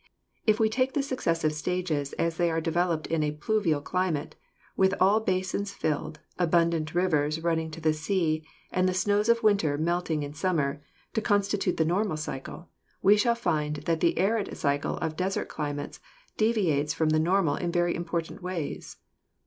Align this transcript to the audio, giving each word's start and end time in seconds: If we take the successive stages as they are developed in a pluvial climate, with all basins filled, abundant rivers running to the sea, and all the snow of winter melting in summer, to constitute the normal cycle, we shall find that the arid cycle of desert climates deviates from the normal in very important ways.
If 0.47 0.59
we 0.59 0.67
take 0.67 0.93
the 0.95 1.03
successive 1.03 1.53
stages 1.53 2.13
as 2.13 2.37
they 2.37 2.49
are 2.49 2.59
developed 2.59 3.05
in 3.05 3.21
a 3.21 3.33
pluvial 3.33 3.81
climate, 3.81 4.35
with 4.75 4.95
all 4.99 5.19
basins 5.19 5.73
filled, 5.73 6.19
abundant 6.39 6.95
rivers 6.95 7.43
running 7.43 7.69
to 7.69 7.79
the 7.79 7.93
sea, 7.93 8.43
and 8.71 8.85
all 8.85 8.87
the 8.93 8.97
snow 8.97 9.19
of 9.19 9.43
winter 9.43 9.77
melting 9.77 10.23
in 10.23 10.33
summer, 10.33 10.81
to 11.13 11.21
constitute 11.21 11.77
the 11.77 11.85
normal 11.85 12.17
cycle, 12.17 12.69
we 13.03 13.15
shall 13.15 13.35
find 13.35 13.75
that 13.85 13.99
the 13.99 14.17
arid 14.17 14.57
cycle 14.57 14.97
of 14.97 15.15
desert 15.15 15.49
climates 15.49 15.99
deviates 16.35 16.95
from 16.95 17.09
the 17.09 17.19
normal 17.19 17.55
in 17.55 17.71
very 17.71 17.93
important 17.95 18.41
ways. 18.41 18.97